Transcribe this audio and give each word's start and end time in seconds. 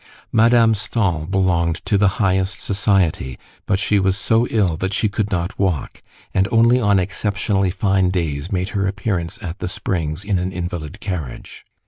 Madame 0.31 0.73
Stahl 0.73 1.27
belonged 1.27 1.75
to 1.85 1.95
the 1.95 2.07
highest 2.17 2.57
society, 2.59 3.37
but 3.67 3.77
she 3.77 3.99
was 3.99 4.17
so 4.17 4.47
ill 4.47 4.75
that 4.75 4.95
she 4.95 5.07
could 5.07 5.29
not 5.29 5.59
walk, 5.59 6.01
and 6.33 6.47
only 6.51 6.79
on 6.79 6.97
exceptionally 6.97 7.69
fine 7.69 8.09
days 8.09 8.51
made 8.51 8.69
her 8.69 8.87
appearance 8.87 9.37
at 9.43 9.59
the 9.59 9.69
springs 9.69 10.23
in 10.23 10.39
an 10.39 10.51
invalid 10.51 10.99
carriage. 11.01 11.65